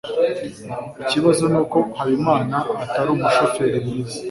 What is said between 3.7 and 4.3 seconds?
mwiza